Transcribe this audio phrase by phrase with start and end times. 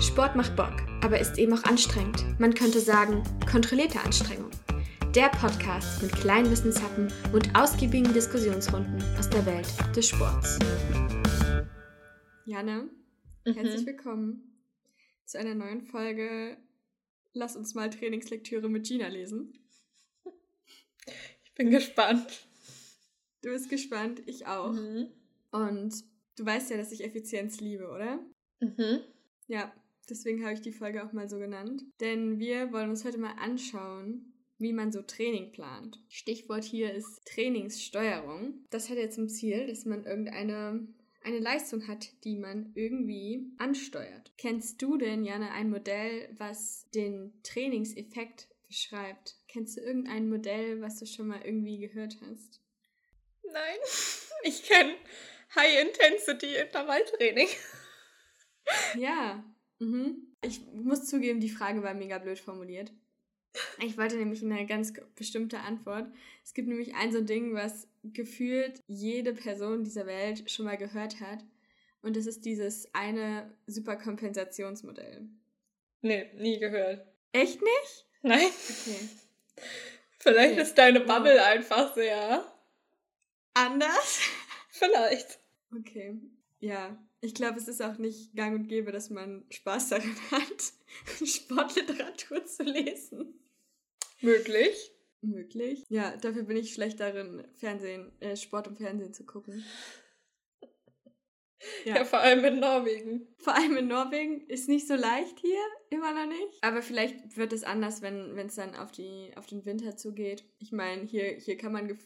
[0.00, 2.24] Sport macht Bock, aber ist eben auch anstrengend.
[2.38, 4.50] Man könnte sagen, kontrollierte Anstrengung.
[5.14, 9.66] Der Podcast mit kleinen Wissenshappen und ausgiebigen Diskussionsrunden aus der Welt
[9.96, 10.58] des Sports.
[12.46, 12.88] Janne,
[13.44, 13.52] Mhm.
[13.54, 14.62] herzlich willkommen
[15.24, 16.56] zu einer neuen Folge
[17.34, 19.52] Lass uns mal Trainingslektüre mit Gina lesen.
[21.44, 22.46] Ich bin gespannt.
[23.42, 24.72] Du bist gespannt, ich auch.
[24.72, 25.08] Mhm.
[25.50, 25.94] Und
[26.36, 28.18] du weißt ja, dass ich Effizienz liebe, oder?
[28.60, 29.00] Mhm.
[29.46, 29.72] Ja,
[30.10, 31.82] deswegen habe ich die Folge auch mal so genannt.
[32.00, 36.02] Denn wir wollen uns heute mal anschauen, wie man so Training plant.
[36.08, 38.64] Stichwort hier ist Trainingssteuerung.
[38.70, 40.88] Das hat ja zum Ziel, dass man irgendeine
[41.22, 44.32] eine Leistung hat, die man irgendwie ansteuert.
[44.38, 49.36] Kennst du denn, Janne, ein Modell, was den Trainingseffekt beschreibt?
[49.48, 52.60] Kennst du irgendein Modell, was du schon mal irgendwie gehört hast?
[53.42, 53.78] Nein,
[54.44, 54.94] ich kenne
[55.54, 57.48] High-Intensity-Intervalltraining.
[58.96, 59.44] Ja.
[59.78, 60.16] Mhm.
[60.42, 62.92] Ich muss zugeben, die Frage war mega blöd formuliert.
[63.82, 66.06] Ich wollte nämlich eine ganz bestimmte Antwort.
[66.44, 70.76] Es gibt nämlich ein so ein Ding, was gefühlt jede Person dieser Welt schon mal
[70.76, 71.44] gehört hat.
[72.02, 75.28] Und das ist dieses eine Superkompensationsmodell.
[76.02, 77.04] Nee, nie gehört.
[77.32, 78.06] Echt nicht?
[78.22, 78.46] Nein.
[78.46, 79.08] Okay.
[80.18, 80.62] Vielleicht Okay.
[80.62, 81.00] ist deine.
[81.00, 82.44] Bubble einfach sehr.
[83.54, 84.20] Anders?
[84.70, 85.40] Vielleicht.
[85.76, 86.20] Okay.
[86.60, 86.96] Ja.
[87.20, 90.72] Ich glaube, es ist auch nicht gang und gäbe, dass man Spaß daran hat,
[91.26, 93.34] Sportliteratur zu lesen.
[94.20, 94.92] Möglich.
[95.20, 95.84] Möglich.
[95.88, 99.64] Ja, dafür bin ich schlecht darin, Fernsehen, äh, Sport und Fernsehen zu gucken.
[101.84, 101.96] Ja.
[101.96, 102.04] Ja.
[102.04, 103.26] vor allem in Norwegen.
[103.38, 105.60] Vor allem in Norwegen ist nicht so leicht hier,
[105.90, 106.62] immer noch nicht.
[106.62, 110.44] Aber vielleicht wird es anders, wenn es dann auf, die, auf den Winter zugeht.
[110.60, 111.98] Ich meine, hier, hier kann man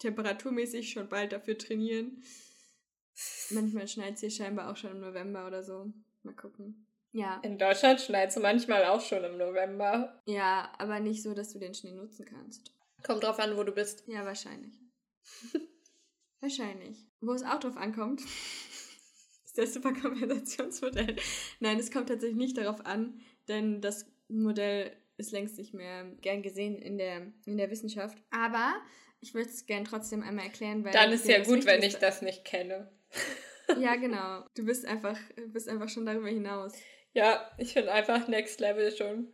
[0.00, 2.22] temperaturmäßig schon bald dafür trainieren.
[3.50, 5.92] Manchmal schneit es hier scheinbar auch schon im November oder so.
[6.22, 6.86] Mal gucken.
[7.12, 7.40] Ja.
[7.42, 10.20] In Deutschland schneit es manchmal auch schon im November.
[10.26, 12.72] Ja, aber nicht so, dass du den Schnee nutzen kannst.
[13.02, 14.04] Kommt drauf an, wo du bist.
[14.06, 14.74] Ja, wahrscheinlich.
[16.40, 17.06] wahrscheinlich.
[17.20, 18.20] Wo es auch drauf ankommt,
[19.44, 21.16] ist das Superkompensationsmodell.
[21.60, 26.42] Nein, es kommt tatsächlich nicht darauf an, denn das Modell ist längst nicht mehr gern
[26.42, 28.18] gesehen in der, in der Wissenschaft.
[28.30, 28.74] Aber
[29.20, 30.92] ich würde es gern trotzdem einmal erklären, weil.
[30.92, 32.90] Dann ist ja gut, wenn ich das nicht kenne.
[33.78, 34.44] Ja, genau.
[34.54, 35.18] Du bist einfach,
[35.48, 36.72] bist einfach schon darüber hinaus.
[37.12, 39.32] Ja, ich finde einfach Next Level schon.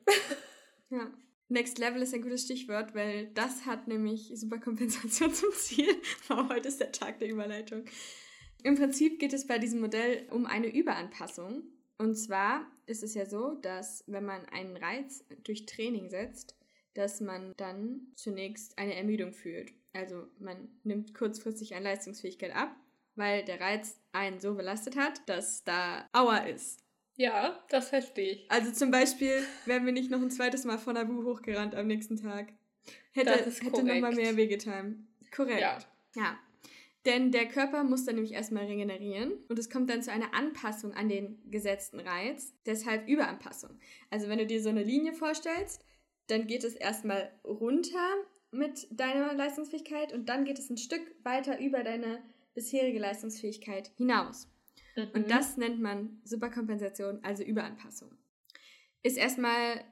[0.90, 1.12] Ja.
[1.48, 5.88] Next Level ist ein gutes Stichwort, weil das hat nämlich Superkompensation zum Ziel.
[6.28, 7.84] Wow, heute ist der Tag der Überleitung.
[8.62, 11.64] Im Prinzip geht es bei diesem Modell um eine Überanpassung.
[11.98, 16.56] Und zwar ist es ja so, dass wenn man einen Reiz durch Training setzt,
[16.94, 19.72] dass man dann zunächst eine Ermüdung fühlt.
[19.92, 22.74] Also man nimmt kurzfristig an Leistungsfähigkeit ab,
[23.16, 26.80] weil der Reiz einen so belastet hat, dass da Aua ist.
[27.16, 28.50] Ja, das verstehe ich.
[28.50, 32.16] Also zum Beispiel wären wir nicht noch ein zweites Mal von Abu hochgerannt am nächsten
[32.16, 32.52] Tag.
[33.12, 34.16] Hätte, hätte noch mal korrekt.
[34.16, 35.06] mehr wehgetan.
[35.34, 35.60] Korrekt.
[35.60, 35.78] Ja.
[36.16, 36.38] ja.
[37.04, 40.94] Denn der Körper muss dann nämlich erstmal regenerieren und es kommt dann zu einer Anpassung
[40.94, 43.78] an den gesetzten Reiz, deshalb Überanpassung.
[44.10, 45.84] Also wenn du dir so eine Linie vorstellst,
[46.28, 48.08] dann geht es erstmal runter
[48.52, 52.22] mit deiner Leistungsfähigkeit und dann geht es ein Stück weiter über deine
[52.54, 54.48] bisherige Leistungsfähigkeit hinaus.
[54.96, 55.08] Mhm.
[55.14, 58.10] Und das nennt man Superkompensation, also Überanpassung.
[59.02, 59.84] Ist erstmal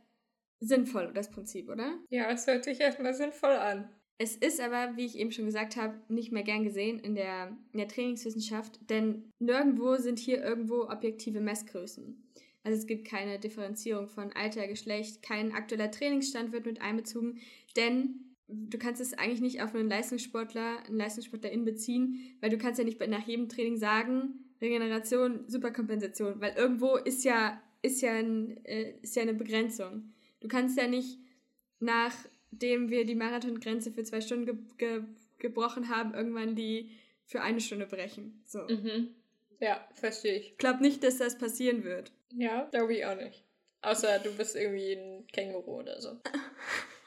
[0.61, 1.99] sinnvoll, das Prinzip, oder?
[2.11, 3.89] Ja, es hört sich erstmal sinnvoll an.
[4.19, 7.57] Es ist aber, wie ich eben schon gesagt habe, nicht mehr gern gesehen in der,
[7.73, 12.23] in der Trainingswissenschaft, denn nirgendwo sind hier irgendwo objektive Messgrößen.
[12.63, 17.41] Also es gibt keine Differenzierung von Alter, Geschlecht, kein aktueller Trainingsstand wird mit einbezogen,
[17.77, 22.79] denn du kannst es eigentlich nicht auf einen Leistungssportler, einen Leistungssportlerin beziehen, weil du kannst
[22.79, 28.63] ja nicht nach jedem Training sagen, Regeneration, Superkompensation, weil irgendwo ist ja, ist ja, ein,
[28.65, 30.13] äh, ist ja eine Begrenzung.
[30.41, 31.19] Du kannst ja nicht
[31.81, 35.03] nachdem wir die Marathongrenze für zwei Stunden ge ge
[35.39, 36.91] gebrochen haben, irgendwann die
[37.25, 38.43] für eine Stunde brechen.
[38.45, 38.61] So.
[38.61, 39.15] Mhm.
[39.59, 40.51] Ja, verstehe ich.
[40.51, 42.13] Ich glaube nicht, dass das passieren wird.
[42.35, 43.43] Ja, glaube ich auch nicht.
[43.81, 46.21] Außer du bist irgendwie ein Känguru oder so.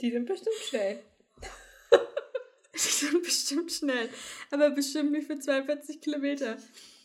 [0.00, 1.02] Die sind bestimmt schnell.
[2.74, 4.08] Die sind bestimmt schnell.
[4.50, 6.56] Aber bestimmt nicht für 42 Kilometer.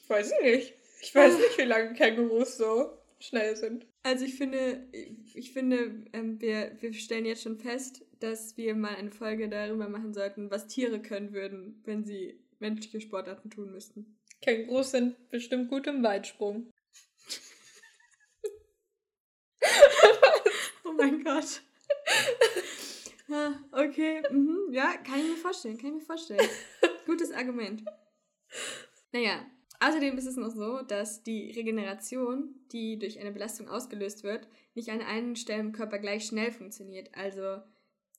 [0.08, 0.74] Weiß ich nicht.
[1.02, 3.86] Ich weiß nicht, wie lange Kängurus so schnell sind.
[4.04, 4.88] Also ich finde,
[5.34, 9.88] ich finde, ähm, wir, wir stellen jetzt schon fest, dass wir mal eine Folge darüber
[9.90, 14.18] machen sollten, was Tiere können würden, wenn sie menschliche Sportarten tun müssten.
[14.42, 16.72] Kängurus sind bestimmt gut im Weitsprung.
[20.86, 21.62] Oh mein Gott.
[23.32, 24.70] Ah, okay, mhm.
[24.72, 26.50] ja, kann ich mir vorstellen, kann ich mir vorstellen.
[27.06, 27.84] Gutes Argument.
[29.12, 29.46] Naja,
[29.82, 34.90] Außerdem ist es noch so, dass die Regeneration, die durch eine Belastung ausgelöst wird, nicht
[34.90, 37.10] an allen Stellen im Körper gleich schnell funktioniert.
[37.16, 37.62] Also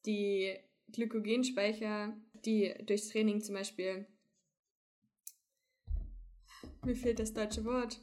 [0.07, 0.57] die
[0.93, 4.07] Glykogenspeicher, die durchs Training zum Beispiel,
[6.83, 8.01] mir fehlt das deutsche Wort,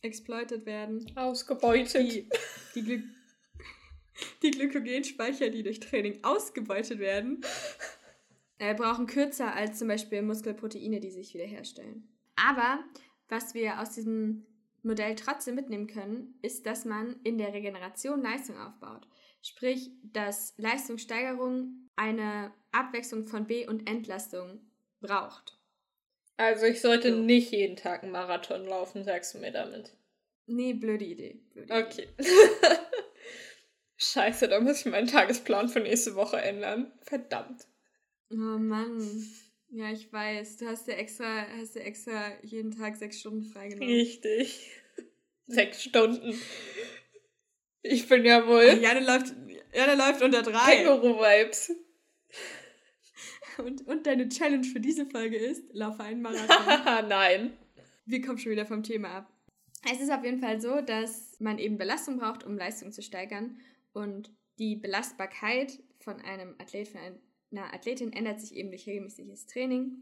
[0.00, 1.12] exploited werden.
[1.14, 2.10] Ausgebeutet.
[2.10, 2.28] Die,
[2.74, 3.02] die, Gly
[4.42, 7.42] die Glykogenspeicher, die durch Training ausgebeutet werden,
[8.58, 12.08] äh, brauchen kürzer als zum Beispiel Muskelproteine, die sich wiederherstellen.
[12.36, 12.84] Aber
[13.28, 14.46] was wir aus diesem
[14.82, 19.06] Modell trotzdem mitnehmen können, ist, dass man in der Regeneration Leistung aufbaut.
[19.42, 24.60] Sprich, dass Leistungssteigerung eine Abwechslung von B- und Entlastung
[25.00, 25.58] braucht.
[26.36, 27.20] Also ich sollte so.
[27.20, 29.96] nicht jeden Tag einen Marathon laufen, sagst du mir damit?
[30.46, 31.40] Nee, blöde Idee.
[31.52, 32.08] Blöde okay.
[33.98, 36.92] Scheiße, da muss ich meinen Tagesplan für nächste Woche ändern.
[37.02, 37.66] Verdammt.
[38.30, 39.26] Oh Mann.
[39.70, 40.58] Ja, ich weiß.
[40.58, 43.92] Du hast ja extra, hast ja extra jeden Tag sechs Stunden freigenommen.
[43.92, 44.70] Richtig.
[45.46, 46.38] sechs Stunden.
[47.82, 48.78] Ich bin ja wohl.
[48.80, 49.34] Janne läuft,
[49.74, 50.76] Janne läuft unter drei.
[50.76, 51.72] Känguru-Vibes.
[53.58, 57.08] Und, und deine Challenge für diese Folge ist, laufe einen Marathon.
[57.08, 57.56] Nein.
[58.06, 59.32] Wir kommen schon wieder vom Thema ab.
[59.90, 63.58] Es ist auf jeden Fall so, dass man eben Belastung braucht, um Leistung zu steigern.
[63.98, 64.30] Und
[64.60, 67.00] die Belastbarkeit von einem Athlet, von
[67.50, 69.96] einer Athletin ändert sich eben durch regelmäßiges Training.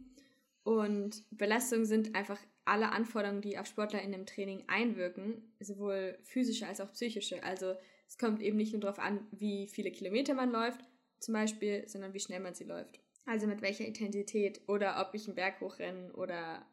[0.64, 6.66] Und Belastungen sind einfach alle Anforderungen, die auf Sportler in dem Training einwirken, sowohl physische
[6.66, 7.42] als auch psychische.
[7.42, 7.74] Also
[8.06, 10.80] es kommt eben nicht nur darauf an, wie viele Kilometer man läuft,
[11.18, 13.00] zum Beispiel, sondern wie schnell man sie läuft.
[13.24, 16.66] Also mit welcher Intensität oder ob ich einen Berg hochrenne oder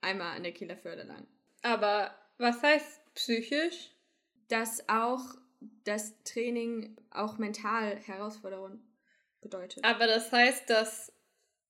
[0.00, 1.26] einmal an der Kieler Förde lang.
[1.60, 3.90] Aber was heißt psychisch?
[4.48, 5.41] Dass auch
[5.84, 8.82] das Training auch mental Herausforderungen
[9.40, 9.84] bedeutet.
[9.84, 11.12] Aber das heißt, dass,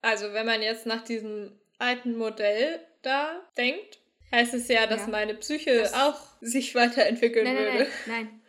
[0.00, 4.00] also wenn man jetzt nach diesem alten Modell da denkt,
[4.30, 5.08] heißt es ja, dass ja.
[5.08, 7.84] meine Psyche das auch sich weiterentwickeln nein, nein, würde.
[7.84, 8.38] Nein, nein, nein.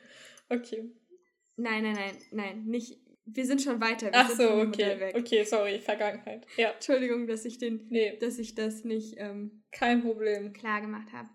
[0.50, 0.84] Okay.
[1.56, 4.08] Nein, nein, nein, nein, nicht wir sind schon weiter.
[4.08, 5.14] Wir Ach so, okay.
[5.16, 6.46] Okay, sorry, Vergangenheit.
[6.58, 6.72] Ja.
[6.72, 8.18] Entschuldigung, dass ich den, nee.
[8.20, 11.30] dass ich das nicht ähm, kein Problem klar gemacht habe.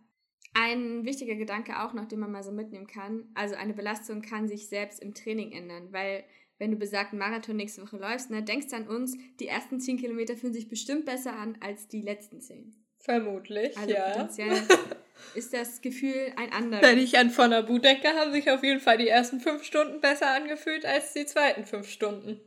[0.61, 3.29] Ein wichtiger Gedanke auch noch, den man mal so mitnehmen kann.
[3.35, 6.25] Also eine Belastung kann sich selbst im Training ändern, weil
[6.59, 10.37] wenn du besagten Marathon nächste Woche läufst, ne, denkst an uns, die ersten 10 Kilometer
[10.37, 12.75] fühlen sich bestimmt besser an als die letzten 10.
[12.99, 14.11] Vermutlich, also ja.
[14.11, 14.61] Potenziell
[15.35, 16.83] ist das Gefühl ein anderes.
[16.83, 20.01] Wenn ich an Von Abu denke, haben sich auf jeden Fall die ersten fünf Stunden
[20.01, 22.41] besser angefühlt als die zweiten fünf Stunden.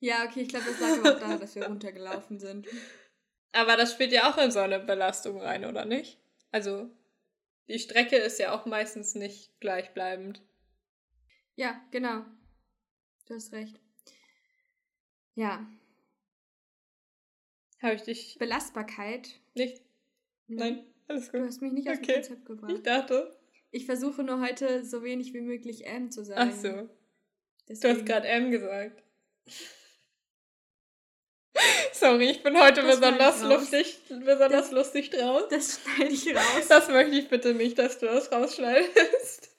[0.00, 2.66] Ja, okay, ich glaube, das lag aber auch daran, dass wir runtergelaufen sind.
[3.52, 6.18] Aber das spielt ja auch in so eine Belastung rein, oder nicht?
[6.52, 6.90] Also,
[7.68, 10.42] die Strecke ist ja auch meistens nicht gleichbleibend.
[11.54, 12.24] Ja, genau.
[13.26, 13.80] Du hast recht.
[15.34, 15.66] Ja.
[17.82, 18.36] Habe ich dich.
[18.38, 19.30] Belastbarkeit.
[19.54, 19.82] Nicht?
[20.46, 20.84] Nein.
[21.08, 21.40] Alles gut.
[21.40, 22.06] Du hast mich nicht aus okay.
[22.06, 22.72] dem Konzept gebracht.
[22.72, 23.36] Ich dachte.
[23.70, 26.50] Ich versuche nur heute so wenig wie möglich M zu sagen.
[26.52, 26.88] Ach so.
[27.68, 27.80] Deswegen.
[27.94, 29.02] Du hast gerade M gesagt.
[31.92, 35.44] Sorry, ich bin heute das besonders lustig, besonders das, lustig draus.
[35.50, 36.68] Das schneide ich raus.
[36.68, 39.50] Das möchte ich bitte nicht, dass du das rausschneidest.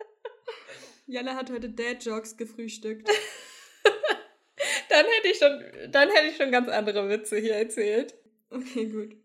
[1.06, 3.08] Jana hat heute Dad-Jokes gefrühstückt.
[4.88, 8.14] dann hätte ich schon, dann hätte ich schon ganz andere Witze hier erzählt.
[8.50, 9.16] Okay, gut.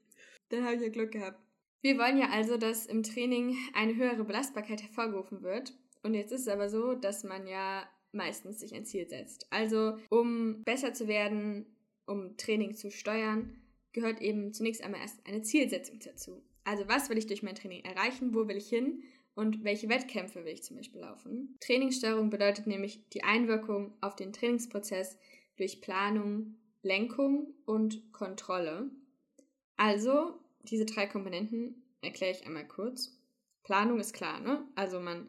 [0.50, 1.40] Dann habe ich ja Glück gehabt.
[1.82, 5.74] Wir wollen ja also, dass im Training eine höhere Belastbarkeit hervorgerufen wird.
[6.02, 9.46] Und jetzt ist es aber so, dass man ja meistens sich ein Ziel setzt.
[9.52, 11.75] Also, um besser zu werden,
[12.06, 13.56] um Training zu steuern,
[13.94, 16.44] gehört eben zunächst einmal erst eine Zielsetzung dazu.
[16.64, 18.34] Also, was will ich durch mein Training erreichen?
[18.34, 19.04] Wo will ich hin?
[19.36, 21.58] Und welche Wettkämpfe will ich zum Beispiel laufen?
[21.60, 25.18] Trainingssteuerung bedeutet nämlich die Einwirkung auf den Trainingsprozess
[25.58, 28.90] durch Planung, Lenkung und Kontrolle.
[29.78, 33.20] Also, diese drei Komponenten erkläre ich einmal kurz.
[33.64, 34.66] Planung ist klar, ne?
[34.76, 35.28] Also man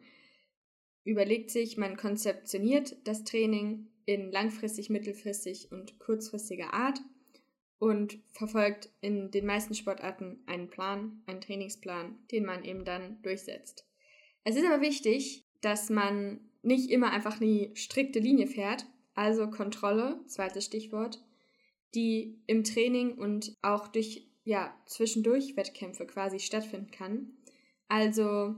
[1.03, 6.99] überlegt sich, man konzeptioniert das Training in langfristig, mittelfristig und kurzfristiger Art
[7.77, 13.85] und verfolgt in den meisten Sportarten einen Plan, einen Trainingsplan, den man eben dann durchsetzt.
[14.43, 20.21] Es ist aber wichtig, dass man nicht immer einfach eine strikte Linie fährt, also Kontrolle,
[20.25, 21.21] zweites Stichwort,
[21.93, 27.33] die im Training und auch durch ja, zwischendurch Wettkämpfe quasi stattfinden kann.
[27.89, 28.55] Also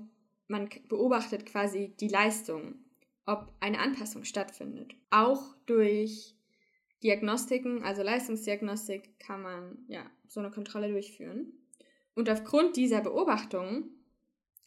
[0.48, 2.76] man beobachtet quasi die Leistung,
[3.30, 4.96] ob eine Anpassung stattfindet.
[5.12, 6.36] Auch durch
[7.04, 11.54] Diagnostiken, also Leistungsdiagnostik, kann man ja so eine Kontrolle durchführen.
[12.16, 13.90] Und aufgrund dieser Beobachtung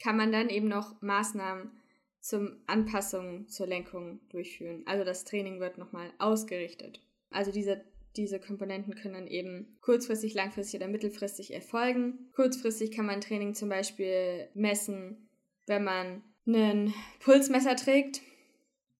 [0.01, 1.73] kann man dann eben noch Maßnahmen
[2.21, 4.85] zum Anpassung zur Lenkung durchführen.
[4.87, 7.05] Also das Training wird nochmal ausgerichtet.
[7.31, 7.85] Also diese
[8.17, 12.31] diese Komponenten können dann eben kurzfristig, langfristig oder mittelfristig erfolgen.
[12.35, 15.31] Kurzfristig kann man Training zum Beispiel messen,
[15.67, 18.21] wenn man einen Pulsmesser trägt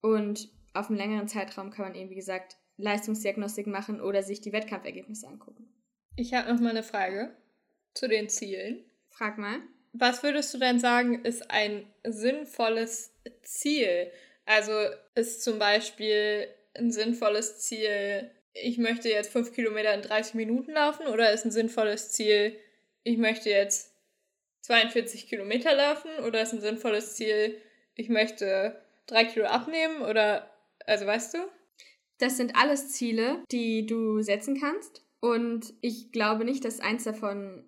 [0.03, 4.51] und auf einem längeren Zeitraum kann man eben, wie gesagt, Leistungsdiagnostik machen oder sich die
[4.51, 5.73] Wettkampfergebnisse angucken.
[6.15, 7.35] Ich habe noch mal eine Frage
[7.93, 8.83] zu den Zielen.
[9.09, 9.59] Frag mal.
[9.93, 14.11] Was würdest du denn sagen, ist ein sinnvolles Ziel?
[14.45, 14.73] Also
[15.15, 21.07] ist zum Beispiel ein sinnvolles Ziel, ich möchte jetzt fünf Kilometer in 30 Minuten laufen
[21.07, 22.57] oder ist ein sinnvolles Ziel,
[23.03, 23.95] ich möchte jetzt
[24.61, 27.57] 42 Kilometer laufen oder ist ein sinnvolles Ziel,
[27.95, 30.49] ich möchte drei Kilo abnehmen oder,
[30.85, 31.37] also weißt du?
[32.19, 37.65] Das sind alles Ziele, die du setzen kannst und ich glaube nicht, dass eins davon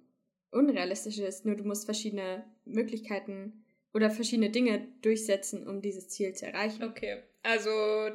[0.51, 6.46] unrealistisch ist, nur du musst verschiedene Möglichkeiten oder verschiedene Dinge durchsetzen, um dieses Ziel zu
[6.46, 6.84] erreichen.
[6.84, 7.70] Okay, also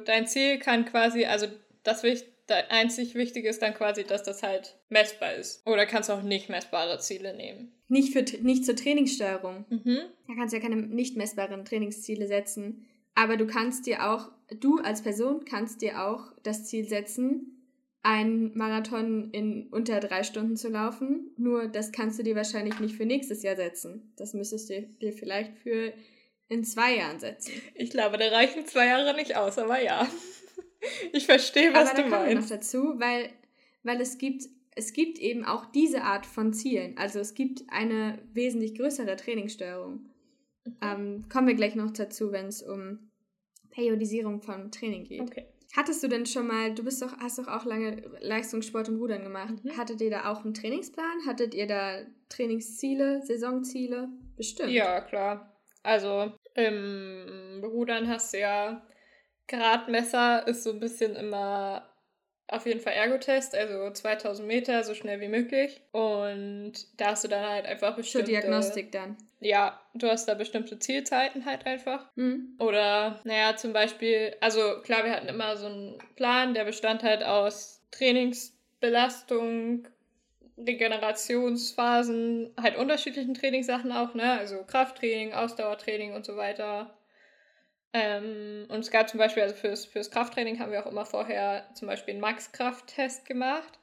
[0.05, 1.47] dein Ziel kann quasi, also
[1.83, 2.03] das
[2.69, 5.65] einzig Wichtige ist dann quasi, dass das halt messbar ist.
[5.65, 7.71] Oder kannst du auch nicht messbare Ziele nehmen?
[7.87, 9.65] Nicht, für, nicht zur Trainingssteuerung.
[9.69, 9.99] Mhm.
[10.27, 12.85] Da kannst du ja keine nicht messbaren Trainingsziele setzen.
[13.15, 17.57] Aber du kannst dir auch, du als Person kannst dir auch das Ziel setzen,
[18.03, 21.31] einen Marathon in unter drei Stunden zu laufen.
[21.37, 24.13] Nur das kannst du dir wahrscheinlich nicht für nächstes Jahr setzen.
[24.17, 25.93] Das müsstest du dir vielleicht für
[26.47, 27.53] in zwei Jahren setzen.
[27.75, 30.07] Ich glaube, da reichen zwei Jahre nicht aus, aber ja.
[31.13, 32.25] Ich verstehe, was aber du meinst.
[32.25, 33.29] Aber noch dazu, weil,
[33.83, 36.97] weil es gibt es gibt eben auch diese Art von Zielen.
[36.97, 40.05] Also es gibt eine wesentlich größere Trainingssteuerung.
[40.65, 40.77] Mhm.
[40.81, 43.11] Ähm, kommen wir gleich noch dazu, wenn es um
[43.71, 45.21] Periodisierung von Training geht.
[45.21, 45.47] Okay.
[45.75, 49.23] Hattest du denn schon mal, du bist doch, hast doch auch lange Leistungssport im Rudern
[49.23, 49.63] gemacht.
[49.63, 49.77] Mhm.
[49.77, 51.25] Hattet ihr da auch einen Trainingsplan?
[51.25, 54.09] Hattet ihr da Trainingsziele, Saisonziele?
[54.35, 54.71] Bestimmt.
[54.71, 55.55] Ja, klar.
[55.83, 58.85] Also im Rudern hast du ja
[59.51, 61.90] Gradmesser ist so ein bisschen immer
[62.51, 65.81] auf jeden Fall Ergotest, also 2000 Meter, so schnell wie möglich.
[65.93, 68.25] Und da hast du dann halt einfach bestimmte...
[68.25, 69.17] Zur Diagnostik dann.
[69.39, 72.05] Ja, du hast da bestimmte Zielzeiten halt einfach.
[72.15, 72.57] Mhm.
[72.59, 77.23] Oder, naja, zum Beispiel, also klar, wir hatten immer so einen Plan, der bestand halt
[77.23, 79.87] aus Trainingsbelastung,
[80.57, 84.37] Regenerationsphasen, halt unterschiedlichen Trainingssachen auch, ne?
[84.37, 86.93] Also Krafttraining, Ausdauertraining und so weiter.
[87.93, 91.69] Ähm, und es gab zum Beispiel, also fürs, fürs Krafttraining haben wir auch immer vorher
[91.73, 93.79] zum Beispiel einen Max-Kraft-Test gemacht,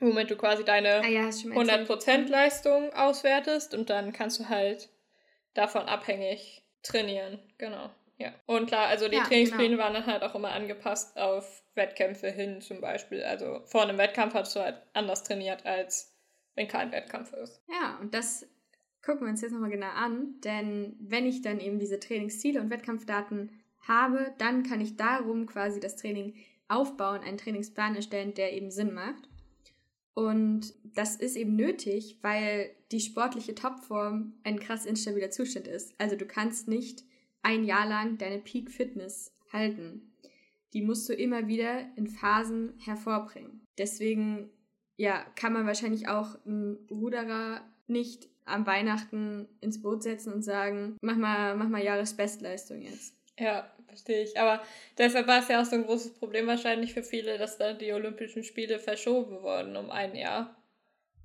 [0.00, 4.88] womit du quasi deine ah ja, 100% Leistung auswertest und dann kannst du halt
[5.54, 7.38] davon abhängig trainieren.
[7.58, 8.32] Genau, ja.
[8.46, 9.84] Und klar, also die ja, Trainingspläne genau.
[9.84, 13.22] waren dann halt auch immer angepasst auf Wettkämpfe hin zum Beispiel.
[13.22, 16.16] Also vor einem Wettkampf hast du halt anders trainiert, als
[16.54, 17.62] wenn kein Wettkampf ist.
[17.68, 18.46] Ja, und das
[19.06, 22.70] gucken wir uns jetzt nochmal genau an, denn wenn ich dann eben diese Trainingsziele und
[22.70, 23.50] Wettkampfdaten
[23.86, 26.34] habe, dann kann ich darum quasi das Training
[26.66, 29.28] aufbauen, einen Trainingsplan erstellen, der eben Sinn macht.
[30.14, 35.94] Und das ist eben nötig, weil die sportliche Topform ein krass instabiler Zustand ist.
[35.98, 37.04] Also du kannst nicht
[37.42, 40.16] ein Jahr lang deine Peak Fitness halten.
[40.72, 43.64] Die musst du immer wieder in Phasen hervorbringen.
[43.78, 44.50] Deswegen
[44.96, 50.96] ja, kann man wahrscheinlich auch einen Ruderer nicht am Weihnachten ins Boot setzen und sagen,
[51.02, 53.14] mach mal, mach mal Jahresbestleistung jetzt.
[53.38, 54.38] Ja, verstehe ich.
[54.38, 54.62] Aber
[54.96, 57.92] deshalb war es ja auch so ein großes Problem wahrscheinlich für viele, dass dann die
[57.92, 60.56] Olympischen Spiele verschoben wurden um ein Jahr.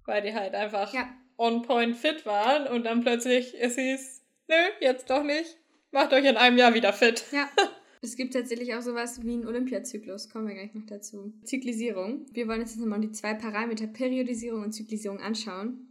[0.05, 1.07] Weil die halt einfach ja.
[1.37, 5.57] on point fit waren und dann plötzlich es hieß, nö, jetzt doch nicht.
[5.91, 7.25] Macht euch in einem Jahr wieder fit.
[7.31, 7.49] Ja.
[8.03, 11.35] Es gibt tatsächlich auch sowas wie einen Olympiazyklus, kommen wir gleich noch dazu.
[11.43, 12.25] Zyklisierung.
[12.31, 15.90] Wir wollen uns jetzt nochmal die zwei Parameter Periodisierung und Zyklisierung anschauen.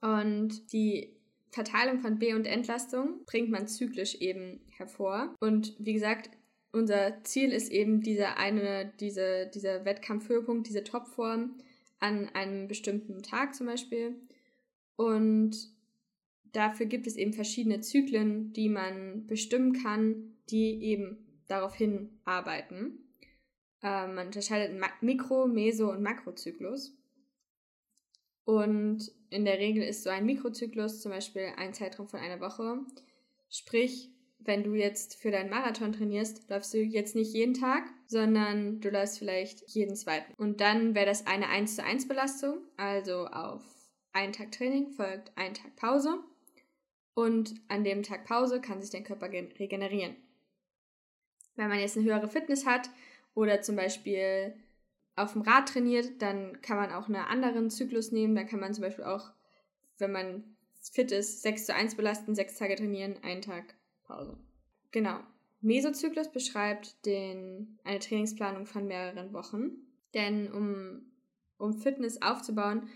[0.00, 1.16] Und die
[1.50, 5.34] Verteilung von B- und Entlastung bringt man zyklisch eben hervor.
[5.40, 6.30] Und wie gesagt,
[6.72, 11.56] unser Ziel ist eben dieser eine, diese, dieser Wettkampfhöhepunkt, diese Topform
[11.98, 14.14] an einem bestimmten Tag zum Beispiel.
[14.96, 15.56] Und
[16.52, 22.98] dafür gibt es eben verschiedene Zyklen, die man bestimmen kann, die eben darauf hinarbeiten.
[23.82, 26.97] Äh, man unterscheidet Mikro-, Meso- und Makrozyklus.
[28.48, 32.78] Und in der Regel ist so ein Mikrozyklus zum Beispiel ein Zeitraum von einer Woche.
[33.50, 38.80] Sprich, wenn du jetzt für deinen Marathon trainierst, läufst du jetzt nicht jeden Tag, sondern
[38.80, 40.32] du läufst vielleicht jeden zweiten.
[40.38, 43.60] Und dann wäre das eine 1 zu 1 Belastung, also auf
[44.14, 46.18] einen Tag Training folgt ein Tag Pause.
[47.12, 50.16] Und an dem Tag Pause kann sich dein Körper regenerieren.
[51.54, 52.88] Wenn man jetzt eine höhere Fitness hat
[53.34, 54.54] oder zum Beispiel
[55.18, 58.34] auf dem Rad trainiert, dann kann man auch einen anderen Zyklus nehmen.
[58.34, 59.30] Da kann man zum Beispiel auch,
[59.98, 60.56] wenn man
[60.92, 64.38] fit ist, 6 zu 1 belasten, 6 Tage trainieren, einen Tag Pause.
[64.90, 65.20] Genau.
[65.60, 69.72] Mesozyklus beschreibt den, eine Trainingsplanung von mehreren Wochen.
[70.14, 71.02] Denn um,
[71.58, 72.88] um Fitness aufzubauen,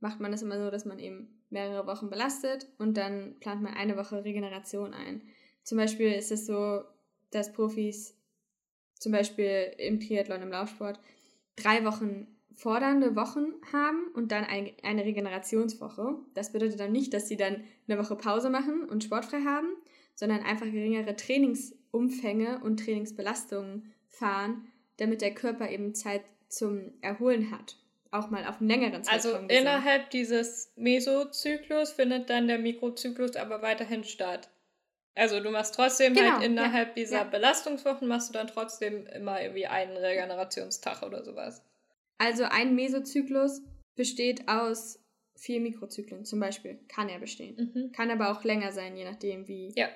[0.00, 3.74] macht man das immer so, dass man eben mehrere Wochen belastet und dann plant man
[3.74, 5.22] eine Woche Regeneration ein.
[5.64, 6.84] Zum Beispiel ist es so,
[7.32, 8.16] dass Profis
[8.94, 11.00] zum Beispiel im Triathlon, im Laufsport,
[11.62, 12.26] drei Wochen
[12.60, 16.16] fordernde Wochen haben und dann ein, eine Regenerationswoche.
[16.34, 19.68] Das bedeutet dann nicht, dass sie dann eine Woche Pause machen und sportfrei haben,
[20.14, 24.66] sondern einfach geringere Trainingsumfänge und Trainingsbelastungen fahren,
[24.98, 27.76] damit der Körper eben Zeit zum Erholen hat.
[28.10, 29.34] Auch mal auf einen längeren Zeitraum.
[29.34, 29.62] Also gesehen.
[29.62, 34.50] innerhalb dieses Mesozyklus findet dann der Mikrozyklus aber weiterhin statt.
[35.14, 37.24] Also du machst trotzdem halt genau, halt innerhalb ja, dieser ja.
[37.24, 41.62] Belastungswochen machst du dann trotzdem immer irgendwie einen Regenerationstag oder sowas.
[42.18, 43.62] Also ein Mesozyklus
[43.96, 44.98] besteht aus
[45.36, 46.78] vier Mikrozyklen zum Beispiel.
[46.88, 47.72] Kann er bestehen.
[47.74, 47.92] Mhm.
[47.92, 49.72] Kann aber auch länger sein, je nachdem wie.
[49.74, 49.88] Ja.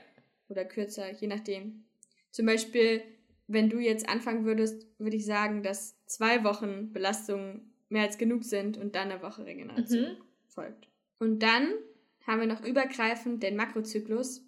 [0.49, 1.85] Oder kürzer, je nachdem.
[2.31, 3.03] Zum Beispiel,
[3.47, 8.45] wenn du jetzt anfangen würdest, würde ich sagen, dass zwei Wochen Belastung mehr als genug
[8.45, 10.17] sind und dann eine Woche Regeneration mhm.
[10.49, 10.89] folgt.
[11.19, 11.73] Und dann
[12.27, 14.44] haben wir noch übergreifend den Makrozyklus,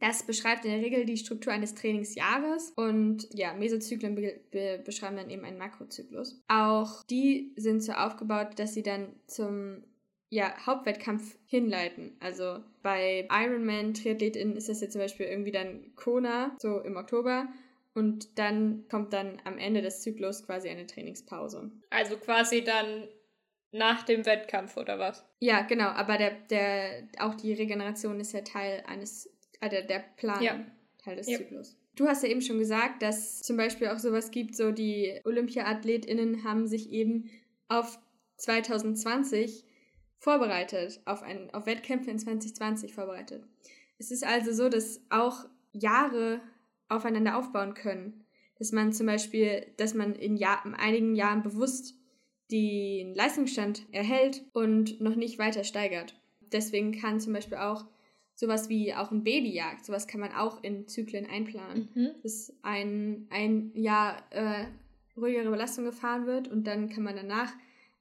[0.00, 5.16] das beschreibt in der Regel die Struktur eines Trainingsjahres und ja, Mesozyklen be be beschreiben
[5.16, 6.42] dann eben einen Makrozyklus.
[6.48, 9.84] Auch die sind so aufgebaut, dass sie dann zum
[10.30, 12.16] ja, Hauptwettkampf hinleiten.
[12.20, 17.48] Also bei Ironman-TriathletInnen ist das jetzt zum Beispiel irgendwie dann Kona, so im Oktober.
[17.94, 21.72] Und dann kommt dann am Ende des Zyklus quasi eine Trainingspause.
[21.90, 23.08] Also quasi dann
[23.72, 25.24] nach dem Wettkampf oder was?
[25.40, 29.28] Ja, genau, aber der, der, auch die Regeneration ist ja Teil eines
[29.60, 30.64] also der Plan ja.
[30.98, 31.38] Teil des ja.
[31.38, 31.76] Zyklus.
[31.96, 36.44] Du hast ja eben schon gesagt, dass zum Beispiel auch sowas gibt, so die Olympia-AthletInnen
[36.44, 37.30] haben sich eben
[37.68, 37.98] auf
[38.36, 39.64] 2020
[40.18, 43.44] vorbereitet, auf, ein, auf Wettkämpfe in 2020 vorbereitet.
[43.98, 46.40] Es ist also so, dass auch Jahre
[46.88, 48.24] aufeinander aufbauen können.
[48.58, 51.94] Dass man zum Beispiel, dass man in, Jahr, in einigen Jahren bewusst
[52.50, 56.20] den Leistungsstand erhält und noch nicht weiter steigert.
[56.52, 57.86] Deswegen kann zum Beispiel auch
[58.40, 61.90] sowas wie auch ein Babyjagd, sowas kann man auch in Zyklen einplanen.
[61.94, 62.10] Mhm.
[62.22, 64.64] Dass ein, ein Jahr äh,
[65.14, 67.52] ruhigere Belastung gefahren wird und dann kann man danach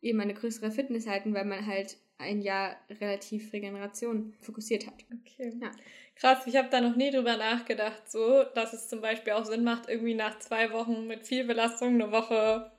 [0.01, 4.93] eben eine größere Fitness halten, weil man halt ein Jahr relativ Regeneration fokussiert hat.
[5.13, 5.53] Okay.
[5.61, 5.71] Ja.
[6.15, 9.65] Krass, ich habe da noch nie drüber nachgedacht, so, dass es zum Beispiel auch Sinn
[9.65, 12.71] macht, irgendwie nach zwei Wochen mit viel Belastung eine Woche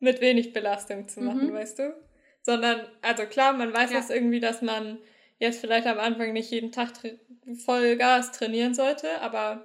[0.00, 1.52] mit wenig Belastung zu machen, mhm.
[1.52, 1.94] weißt du?
[2.40, 3.98] Sondern, also klar, man weiß ja.
[3.98, 4.98] das irgendwie, dass man
[5.42, 6.92] jetzt vielleicht am Anfang nicht jeden Tag
[7.64, 9.64] voll Gas trainieren sollte, aber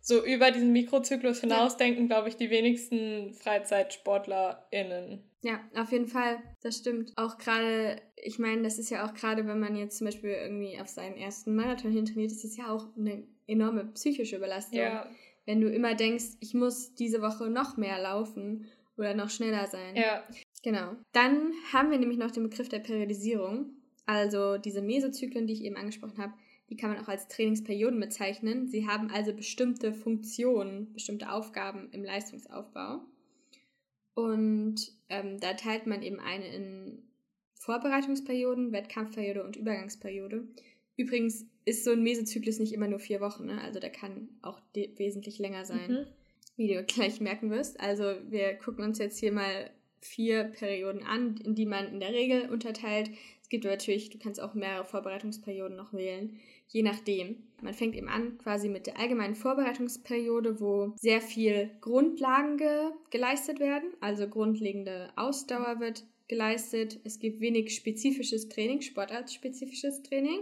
[0.00, 1.78] so über diesen Mikrozyklus hinaus ja.
[1.78, 5.24] denken, glaube ich, die wenigsten FreizeitsportlerInnen.
[5.42, 7.12] Ja, auf jeden Fall, das stimmt.
[7.16, 10.78] Auch gerade, ich meine, das ist ja auch gerade, wenn man jetzt zum Beispiel irgendwie
[10.80, 14.78] auf seinen ersten Marathon hintrainiert, ist das ja auch eine enorme psychische Belastung.
[14.78, 15.10] Ja.
[15.44, 19.96] Wenn du immer denkst, ich muss diese Woche noch mehr laufen oder noch schneller sein.
[19.96, 20.22] Ja.
[20.62, 20.96] Genau.
[21.12, 23.75] Dann haben wir nämlich noch den Begriff der Periodisierung.
[24.06, 26.32] Also diese Mesozyklen, die ich eben angesprochen habe,
[26.70, 28.66] die kann man auch als Trainingsperioden bezeichnen.
[28.66, 33.00] Sie haben also bestimmte Funktionen, bestimmte Aufgaben im Leistungsaufbau.
[34.14, 37.02] Und ähm, da teilt man eben eine in
[37.54, 40.48] Vorbereitungsperioden, Wettkampfperiode und Übergangsperiode.
[40.96, 43.60] Übrigens ist so ein Mesozyklus nicht immer nur vier Wochen, ne?
[43.60, 46.06] also der kann auch wesentlich länger sein, mhm.
[46.56, 47.78] wie du gleich merken wirst.
[47.80, 49.70] Also wir gucken uns jetzt hier mal
[50.06, 53.10] vier Perioden an, in die man in der Regel unterteilt.
[53.42, 56.38] Es gibt natürlich, du kannst auch mehrere Vorbereitungsperioden noch wählen,
[56.68, 57.44] je nachdem.
[57.62, 63.60] Man fängt eben an quasi mit der allgemeinen Vorbereitungsperiode, wo sehr viel Grundlagen ge geleistet
[63.60, 66.98] werden, also grundlegende Ausdauer wird geleistet.
[67.04, 70.40] Es gibt wenig spezifisches Training, sportartspezifisches Training.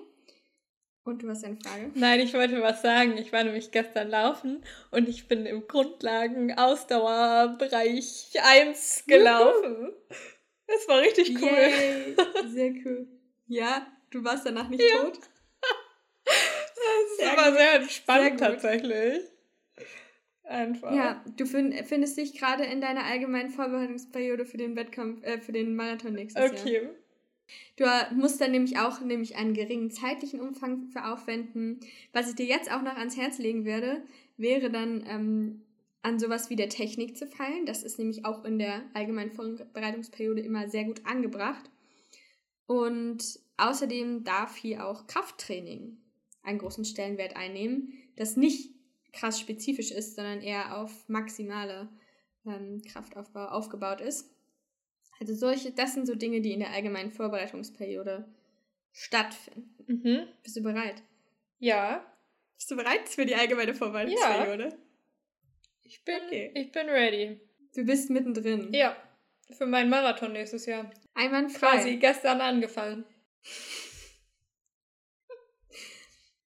[1.04, 1.92] Und du hast eine Frage?
[1.94, 3.18] Nein, ich wollte was sagen.
[3.18, 9.92] Ich war nämlich gestern laufen und ich bin im Grundlagen-Ausdauerbereich 1 gelaufen.
[10.66, 11.50] Das war richtig cool.
[11.50, 12.16] Yay,
[12.48, 13.06] sehr cool.
[13.46, 15.02] Ja, du warst danach nicht ja.
[15.02, 15.18] tot?
[16.24, 17.58] Das sehr war gut.
[17.58, 19.24] sehr entspannt sehr tatsächlich.
[20.44, 20.94] Einfach.
[20.94, 25.52] Ja, du find, findest dich gerade in deiner allgemeinen Vorbereitungsperiode für den Wettkampf, äh, für
[25.52, 26.74] den Marathon nächstes okay.
[26.74, 26.84] Jahr.
[27.76, 31.80] Du äh, musst dann nämlich auch nämlich einen geringen zeitlichen Umfang für aufwenden.
[32.12, 34.02] Was ich dir jetzt auch noch ans Herz legen werde,
[34.36, 35.62] wäre dann ähm,
[36.02, 37.66] an sowas wie der Technik zu feilen.
[37.66, 41.70] Das ist nämlich auch in der allgemeinen Vorbereitungsperiode immer sehr gut angebracht.
[42.66, 45.98] Und außerdem darf hier auch Krafttraining
[46.42, 48.74] einen großen Stellenwert einnehmen, das nicht
[49.12, 51.88] krass spezifisch ist, sondern eher auf maximale
[52.46, 54.33] ähm, Kraftaufbau aufgebaut ist.
[55.20, 58.26] Also solche, das sind so Dinge, die in der allgemeinen Vorbereitungsperiode
[58.92, 59.74] stattfinden.
[59.86, 60.28] Mhm.
[60.42, 61.02] Bist du bereit?
[61.58, 62.04] Ja.
[62.56, 64.68] Bist du bereit für die allgemeine Vorbereitungsperiode?
[64.68, 64.76] Ja.
[65.82, 66.50] Ich bin, okay.
[66.54, 67.40] ich bin ready.
[67.74, 68.72] Du bist mittendrin.
[68.72, 68.96] Ja.
[69.56, 70.90] Für meinen Marathon nächstes Jahr.
[71.14, 71.70] Einwandfrei.
[71.70, 73.04] Quasi gestern angefangen.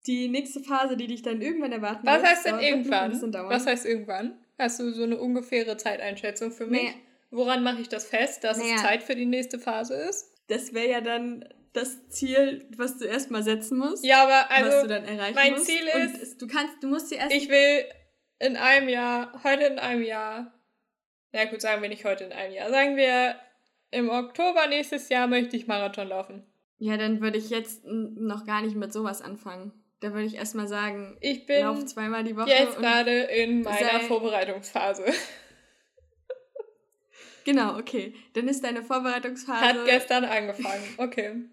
[0.06, 3.22] Die nächste Phase, die dich dann irgendwann erwarten Was wird, heißt denn irgendwann?
[3.50, 4.38] Was heißt irgendwann?
[4.58, 6.84] Hast du so eine ungefähre Zeiteinschätzung für mich?
[6.84, 6.96] Nee.
[7.34, 8.76] Woran mache ich das fest, dass Naja.
[8.76, 10.32] es Zeit für die nächste Phase ist?
[10.48, 11.44] Das wäre ja dann
[11.74, 14.06] das Ziel, was du erstmal setzen musst.
[14.06, 15.66] Ja, aber was du also dann erreichen mein musst.
[15.66, 17.34] Ziel ist- es- du kannst, du musst dir erst.
[17.36, 17.86] ich will
[18.40, 20.54] in einem Jahr, heute in einem Jahr,
[21.32, 23.36] ja gut, sagen wir nicht heute in einem Jahr, sagen wir
[23.90, 26.46] im Oktober nächstes Jahr möchte ich Marathon laufen.
[26.78, 29.72] ja, dann würde ich jetzt noch gar nicht mit sowas anfangen.
[30.02, 32.50] Da würde ich erstmal sagen, Ich bin lauf zweimal die Woche.
[32.50, 35.06] jetzt und, gerade in meiner Vorbereitungsphase.
[37.46, 38.14] Genau, okay.
[38.34, 39.66] Dann ist deine Vorbereitungsphase.
[39.66, 40.84] Hat gestern angefangen.
[40.98, 41.46] Okay.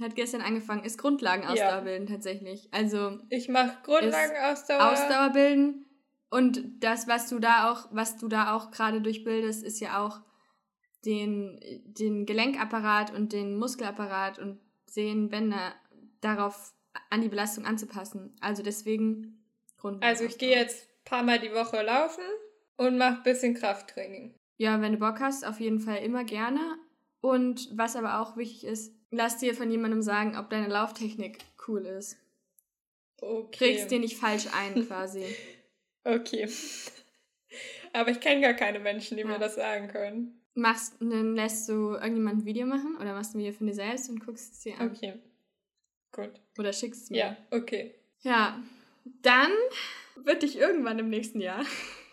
[0.00, 0.84] hat gestern angefangen.
[0.84, 1.80] Ist Grundlagenausdauer Ja.
[1.80, 2.68] bilden tatsächlich.
[2.72, 4.92] Also Ich mache Grundlagenausdauer.
[4.92, 5.86] Ausdauer bilden.
[6.30, 10.20] Und das, was du da auch, was du da auch gerade durchbildest, ist ja auch
[11.04, 15.74] den, den Gelenkapparat und den Muskelapparat und Sehnenbänder
[16.20, 16.72] darauf
[17.10, 18.34] an die Belastung anzupassen.
[18.40, 19.44] Also deswegen
[19.78, 20.08] Grundlagenausdauer.
[20.08, 22.24] Also ich gehe jetzt ein paar Mal die Woche laufen
[22.76, 24.34] und mache ein bisschen Krafttraining.
[24.56, 26.78] Ja, wenn du Bock hast, auf jeden Fall immer gerne.
[27.20, 31.86] Und was aber auch wichtig ist, lass dir von jemandem sagen, ob deine Lauftechnik cool
[31.86, 32.18] ist.
[33.20, 33.56] Okay.
[33.74, 35.24] Kriegst dir nicht falsch ein, quasi.
[36.04, 36.48] Okay.
[37.92, 39.28] Aber ich kenne gar keine Menschen, die Ja.
[39.28, 40.40] mir das sagen können.
[40.54, 44.08] Machst, dann lässt du irgendjemand ein Video machen oder machst ein Video von dir selbst
[44.10, 44.90] und guckst es dir an.
[44.90, 45.14] Okay.
[46.12, 46.30] Gut.
[46.58, 47.18] Oder schickst es mir.
[47.18, 47.94] Ja, okay.
[48.20, 48.62] Ja.
[49.22, 49.50] Dann
[50.16, 51.64] wird dich irgendwann im nächsten Jahr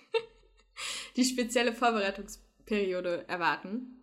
[1.16, 3.98] die spezielle Vorbereitungsperiode erwarten.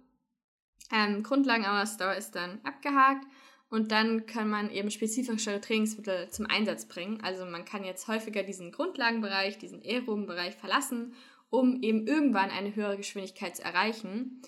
[0.92, 3.26] Ähm, Grundlagenausdauer ist dann abgehakt
[3.70, 7.20] und dann kann man eben spezifischere Trainingsmittel zum Einsatz bringen.
[7.22, 11.14] Also man kann jetzt häufiger diesen Grundlagenbereich, diesen aeroben Bereich verlassen,
[11.50, 14.40] um eben irgendwann eine höhere Geschwindigkeit zu erreichen.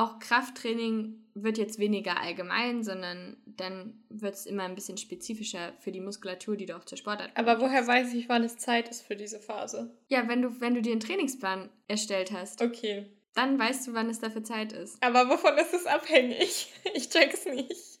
[0.00, 5.92] Auch Krafttraining wird jetzt weniger allgemein, sondern dann wird es immer ein bisschen spezifischer für
[5.92, 9.02] die Muskulatur, die du auch zur Sportart Aber woher weiß ich, wann es Zeit ist
[9.02, 9.94] für diese Phase?
[10.08, 13.06] Ja, wenn du, wenn du dir einen Trainingsplan erstellt hast, Okay.
[13.34, 15.02] dann weißt du, wann es dafür Zeit ist.
[15.02, 16.72] Aber wovon ist es abhängig?
[16.94, 18.00] Ich check's nicht.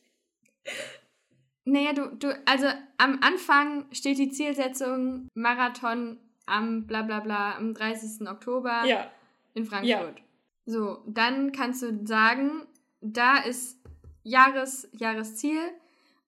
[1.64, 2.66] Naja, du, du, also
[2.98, 8.26] am Anfang steht die Zielsetzung Marathon am bla bla bla am 30.
[8.28, 9.10] Oktober Ja.
[9.54, 10.22] in Frankfurt.
[10.70, 12.64] So, dann kannst du sagen,
[13.00, 13.82] da ist
[14.22, 15.58] Jahres, Jahresziel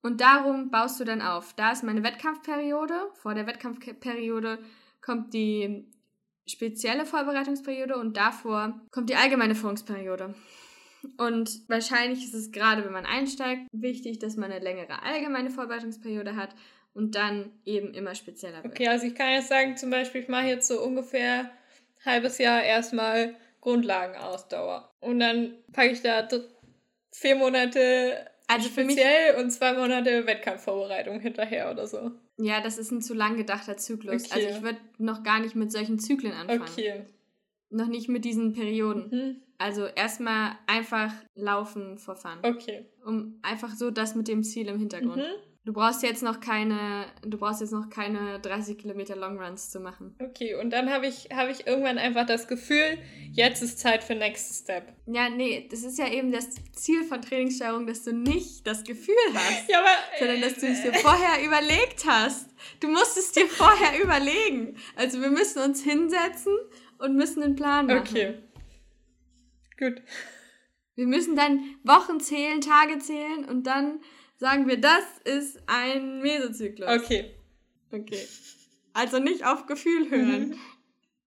[0.02, 1.54] und darum baust du dann auf.
[1.54, 2.94] Da ist meine Wettkampfperiode.
[3.14, 4.58] Vor der Wettkampfperiode
[5.00, 5.86] kommt die
[6.44, 10.34] spezielle Vorbereitungsperiode und davor kommt die allgemeine Führungsperiode.
[11.18, 16.34] Und wahrscheinlich ist es gerade, wenn man einsteigt, wichtig, dass man eine längere allgemeine Vorbereitungsperiode
[16.34, 16.50] hat
[16.94, 18.72] und dann eben immer spezieller wird.
[18.72, 22.38] Okay, also ich kann jetzt sagen, zum Beispiel, ich mache jetzt so ungefähr ein halbes
[22.38, 24.92] Jahr erstmal Grundlagenausdauer.
[25.00, 26.28] Und dann packe ich da
[27.12, 32.12] vier Monate Also für mich, speziell und zwei Monate Wettkampfvorbereitung hinterher oder so.
[32.38, 34.26] ja, das ist ein zu lang gedachter Zyklus.
[34.26, 34.34] Okay.
[34.34, 36.62] Also ich würde noch gar nicht mit solchen Zyklen anfangen.
[36.62, 37.06] Okay.
[37.70, 39.08] Noch nicht mit diesen Perioden.
[39.10, 39.42] Mhm.
[39.58, 42.38] Also erstmal einfach laufen fun.
[42.42, 42.86] Okay.
[43.06, 45.18] Um einfach so das mit dem Ziel im Hintergrund.
[45.18, 45.51] Mhm.
[45.64, 50.16] Du brauchst jetzt noch keine, du brauchst jetzt noch keine 30 Kilometer Longruns zu machen.
[50.18, 52.98] Okay, und dann habe ich, hab ich irgendwann einfach das Gefühl,
[53.30, 54.92] jetzt ist Zeit für Next Step.
[55.06, 59.14] Ja, nee, das ist ja eben das Ziel von Trainingssteuerung, dass du nicht das Gefühl
[59.34, 59.88] hast, Ja, aber.
[60.18, 62.50] sondern dass du es dir vorher überlegt hast.
[62.80, 64.76] Du musst es dir vorher überlegen.
[64.96, 66.56] Also wir müssen uns hinsetzen
[66.98, 68.00] und müssen einen Plan machen.
[68.00, 68.34] Okay.
[69.78, 70.02] Gut.
[70.96, 74.00] Wir müssen dann Wochen zählen, Tage zählen und dann
[74.42, 76.88] sagen wir, das ist ein Mesozyklus.
[76.88, 77.32] Okay.
[77.92, 78.26] Okay.
[78.92, 80.48] Also nicht auf Gefühl hören.
[80.48, 80.58] Mhm.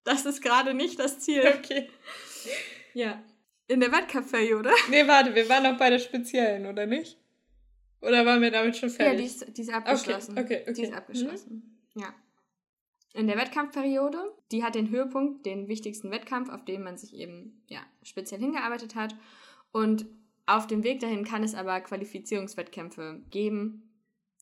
[0.04, 1.42] Das ist gerade nicht das Ziel.
[1.58, 1.90] Okay.
[2.94, 3.24] Ja.
[3.68, 4.70] In der Wettkampfperiode.
[4.90, 7.18] Nee, warte, wir waren noch bei der speziellen, oder nicht?
[8.02, 9.20] Oder waren wir damit schon Ja, fertig?
[9.20, 10.38] die ist, die ist abgeschlossen.
[10.38, 10.98] Okay, okay, Die ist okay.
[10.98, 11.80] abgeschlossen.
[11.96, 12.14] Ja.
[13.14, 14.18] In der Wettkampfperiode,
[14.52, 18.94] die hat den Höhepunkt, den wichtigsten Wettkampf, auf den man sich eben ja, speziell hingearbeitet
[18.96, 19.16] hat.
[19.72, 20.06] Und
[20.46, 23.82] auf dem Weg dahin kann es aber Qualifizierungswettkämpfe geben.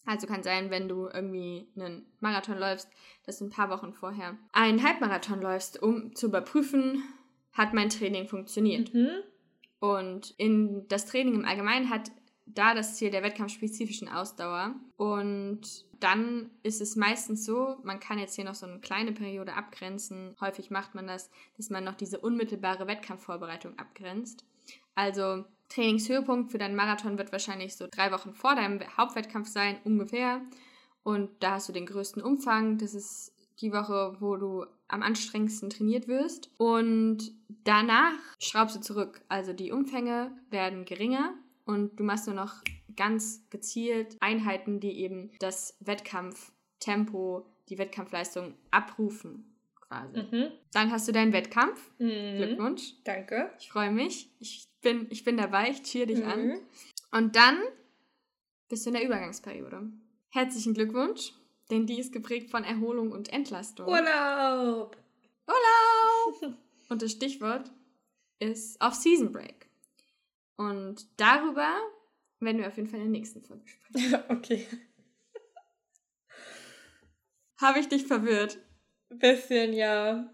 [0.05, 2.89] Also kann sein, wenn du irgendwie einen Marathon läufst,
[3.25, 7.03] dass du ein paar Wochen vorher einen Halbmarathon läufst, um zu überprüfen,
[7.53, 8.93] hat mein Training funktioniert.
[8.93, 9.23] Mhm.
[9.79, 12.11] Und in das Training im Allgemeinen hat
[12.45, 14.75] da das Ziel der wettkampfspezifischen Ausdauer.
[14.97, 19.53] Und dann ist es meistens so, man kann jetzt hier noch so eine kleine Periode
[19.53, 20.35] abgrenzen.
[20.41, 24.45] Häufig macht man das, dass man noch diese unmittelbare Wettkampfvorbereitung abgrenzt.
[24.95, 30.41] Also Trainingshöhepunkt für deinen Marathon wird wahrscheinlich so drei Wochen vor deinem Hauptwettkampf sein, ungefähr.
[31.03, 32.77] Und da hast du den größten Umfang.
[32.77, 36.49] Das ist die Woche, wo du am anstrengendsten trainiert wirst.
[36.57, 37.31] Und
[37.63, 39.21] danach schraubst du zurück.
[39.27, 41.33] Also die Umfänge werden geringer
[41.65, 42.61] und du machst nur noch
[42.95, 49.55] ganz gezielt Einheiten, die eben das Wettkampftempo, die Wettkampfleistung abrufen.
[49.87, 50.17] Quasi.
[50.17, 50.51] Mhm.
[50.71, 51.91] Dann hast du deinen Wettkampf.
[51.99, 52.37] Mhm.
[52.37, 52.93] Glückwunsch.
[53.03, 53.51] Danke.
[53.59, 54.29] Ich freue mich.
[54.39, 55.71] Ich bin, ich bin dabei.
[55.71, 56.29] Ich cheer dich Mhm.
[56.29, 56.59] an.
[57.11, 57.59] Und dann
[58.69, 59.91] bist du in der Übergangsperiode.
[60.29, 61.33] Herzlichen Glückwunsch,
[61.71, 63.87] denn die ist geprägt von Erholung und Entlastung.
[63.87, 64.95] Urlaub.
[65.47, 66.57] Urlaub!
[66.89, 67.71] Und das Stichwort
[68.39, 69.67] ist Off-Season Break.
[70.57, 71.79] Und darüber
[72.39, 74.23] werden wir auf jeden Fall in der nächsten Folge sprechen.
[74.29, 74.67] okay.
[77.57, 78.59] Habe ich dich verwirrt?
[79.09, 80.29] Bisschen, ja.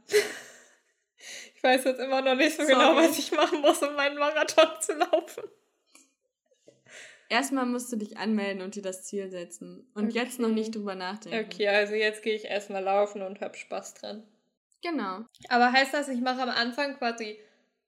[1.59, 2.73] Ich weiß jetzt immer noch nicht so Sorry.
[2.73, 5.43] genau, was ich machen muss, um meinen Marathon zu laufen.
[7.27, 9.91] Erstmal musst du dich anmelden und dir das Ziel setzen.
[9.93, 10.19] Und Okay.
[10.19, 11.45] jetzt noch nicht drüber nachdenken.
[11.51, 14.23] Okay, also jetzt gehe ich erstmal laufen und hab Spaß dran.
[14.81, 15.25] Genau.
[15.49, 17.37] Aber heißt das, ich mache am Anfang quasi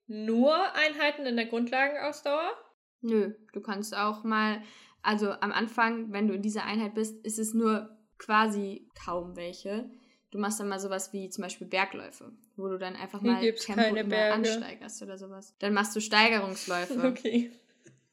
[0.07, 2.51] nur Einheiten in der Grundlagenausdauer?
[2.99, 4.61] Nö, du kannst auch mal,
[5.01, 9.89] also am Anfang, wenn du in dieser Einheit bist, ist es nur quasi kaum welche.
[10.31, 13.93] Du machst dann mal sowas wie zum Beispiel Bergläufe, wo du dann einfach mal Tempo
[13.93, 14.33] Berge.
[14.33, 15.53] ansteigerst oder sowas.
[15.59, 17.51] Dann machst du Steigerungsläufe Okay.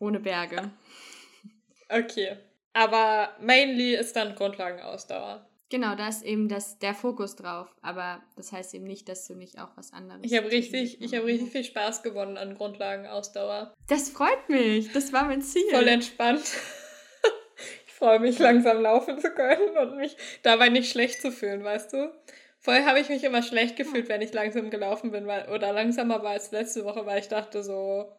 [0.00, 0.70] ohne Berge.
[1.88, 2.37] Okay.
[2.72, 5.46] Aber mainly ist dann Grundlagenausdauer.
[5.70, 7.68] Genau, da ist eben das, der Fokus drauf.
[7.83, 10.22] Aber das heißt eben nicht, dass du nicht auch was anderes.
[10.24, 13.74] Ich habe richtig, ich habe richtig viel Spaß gewonnen an Grundlagenausdauer.
[13.87, 14.92] Das freut mich.
[14.92, 15.68] Das war mein Ziel.
[15.70, 16.42] Voll entspannt.
[17.98, 21.92] Ich freue mich, langsam laufen zu können und mich dabei nicht schlecht zu fühlen, weißt
[21.92, 22.12] du?
[22.61, 26.22] Vorher habe ich mich immer schlecht gefühlt, wenn ich langsam gelaufen bin, weil, oder langsamer
[26.22, 28.12] war als letzte Woche, weil ich dachte so,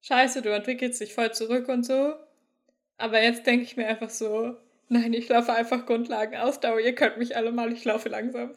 [0.00, 2.14] scheiße, du entwickelst dich voll zurück und so.
[2.98, 4.56] Aber jetzt denke ich mir einfach so,
[4.88, 8.50] nein, ich laufe einfach Grundlagenausdauer, ihr könnt mich alle mal, ich laufe langsam.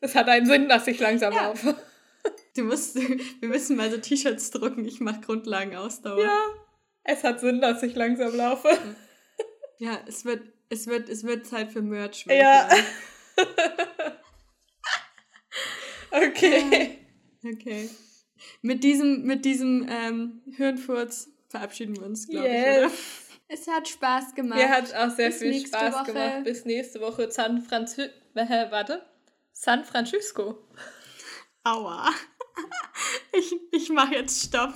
[0.00, 1.48] Es hat einen Sinn, dass ich langsam Ja.
[1.48, 1.76] laufe.
[2.56, 4.86] Du musst, wir müssen mal so T-Shirts drucken.
[4.86, 6.24] Ich mache Grundlagenausdauer.
[6.24, 6.40] Ja,
[7.04, 8.70] es hat Sinn, dass ich langsam laufe.
[9.78, 12.26] Ja, es wird, es wird, es wird Zeit für Merch.
[12.26, 12.68] würde ich Ja.
[12.68, 12.84] sagen.
[16.10, 16.98] Okay.
[17.44, 17.90] Okay.
[18.62, 22.78] Mit diesem, mit diesem ähm, Hirnfurz verabschieden wir uns, glaube ich, Yes.
[22.78, 22.90] oder?
[23.48, 24.58] Es hat Spaß gemacht.
[24.58, 26.12] Mir hat auch sehr Bis viel Spaß Woche.
[26.12, 26.44] gemacht.
[26.44, 28.12] Bis nächste Woche San Francisco.
[28.34, 29.04] Äh, warte.
[29.52, 30.58] San Francisco.
[31.64, 32.10] Aua.
[33.32, 34.72] Ich, ich mache jetzt Stopp.